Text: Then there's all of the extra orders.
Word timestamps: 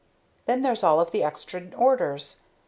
Then 0.47 0.63
there's 0.63 0.81
all 0.83 0.99
of 0.99 1.11
the 1.11 1.23
extra 1.23 1.61
orders. 1.77 2.39